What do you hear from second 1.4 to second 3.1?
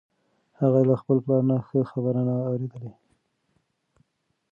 نه ښه خبره نه وه اورېدلې.